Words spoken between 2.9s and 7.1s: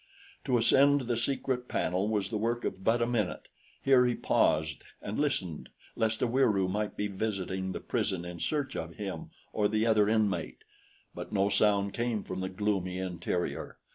a minute. Here he paused and listened lest a Wieroo might be